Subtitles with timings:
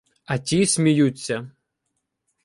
[0.25, 1.51] А ті сміються.